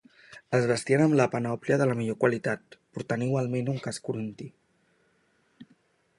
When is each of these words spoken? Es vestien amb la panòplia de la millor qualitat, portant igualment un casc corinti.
Es 0.59 0.63
vestien 0.69 1.03
amb 1.07 1.17
la 1.19 1.27
panòplia 1.33 1.77
de 1.81 1.87
la 1.89 1.97
millor 2.01 2.17
qualitat, 2.25 2.79
portant 2.99 3.27
igualment 3.29 3.73
un 3.75 3.79
casc 3.89 4.09
corinti. 4.09 4.53